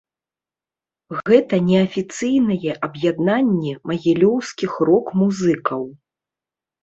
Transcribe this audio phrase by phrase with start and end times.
[1.27, 5.83] Гэта неафіцыйнае аб'яднанне магілёўскіх рок-музыкаў.